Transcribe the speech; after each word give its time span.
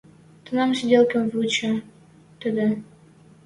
Тӹнӓм 0.45 0.71
сиделкым 0.77 1.23
выча 1.33 1.73
тӹдӹ. 2.39 2.67